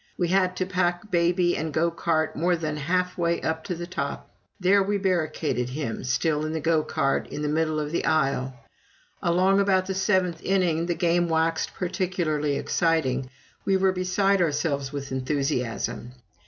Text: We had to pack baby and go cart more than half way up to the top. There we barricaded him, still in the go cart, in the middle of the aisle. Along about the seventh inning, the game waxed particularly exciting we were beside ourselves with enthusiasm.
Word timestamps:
We 0.17 0.29
had 0.29 0.55
to 0.57 0.65
pack 0.65 1.11
baby 1.11 1.55
and 1.55 1.71
go 1.71 1.91
cart 1.91 2.35
more 2.35 2.55
than 2.55 2.75
half 2.75 3.19
way 3.19 3.39
up 3.41 3.63
to 3.65 3.75
the 3.75 3.85
top. 3.85 4.31
There 4.59 4.81
we 4.81 4.97
barricaded 4.97 5.69
him, 5.69 6.03
still 6.05 6.43
in 6.43 6.53
the 6.53 6.59
go 6.59 6.81
cart, 6.81 7.27
in 7.27 7.43
the 7.43 7.47
middle 7.47 7.79
of 7.79 7.91
the 7.91 8.05
aisle. 8.05 8.55
Along 9.21 9.59
about 9.59 9.85
the 9.85 9.93
seventh 9.93 10.41
inning, 10.43 10.87
the 10.87 10.95
game 10.95 11.29
waxed 11.29 11.75
particularly 11.75 12.55
exciting 12.57 13.29
we 13.63 13.77
were 13.77 13.91
beside 13.91 14.41
ourselves 14.41 14.91
with 14.91 15.11
enthusiasm. 15.11 16.13